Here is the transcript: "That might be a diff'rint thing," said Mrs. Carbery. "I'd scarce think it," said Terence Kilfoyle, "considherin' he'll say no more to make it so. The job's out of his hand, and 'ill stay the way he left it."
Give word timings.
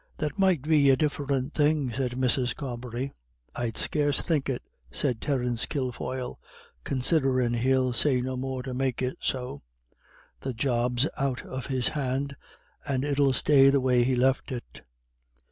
"That 0.17 0.39
might 0.39 0.63
be 0.63 0.89
a 0.89 0.97
diff'rint 0.97 1.53
thing," 1.53 1.93
said 1.93 2.13
Mrs. 2.13 2.55
Carbery. 2.55 3.13
"I'd 3.55 3.77
scarce 3.77 4.19
think 4.19 4.49
it," 4.49 4.63
said 4.91 5.21
Terence 5.21 5.67
Kilfoyle, 5.67 6.39
"considherin' 6.83 7.53
he'll 7.53 7.93
say 7.93 8.19
no 8.19 8.35
more 8.35 8.63
to 8.63 8.73
make 8.73 9.03
it 9.03 9.19
so. 9.19 9.61
The 10.39 10.55
job's 10.55 11.07
out 11.19 11.45
of 11.45 11.67
his 11.67 11.89
hand, 11.89 12.35
and 12.83 13.05
'ill 13.05 13.31
stay 13.31 13.69
the 13.69 13.79
way 13.79 14.03
he 14.03 14.15
left 14.15 14.51
it." 14.51 14.81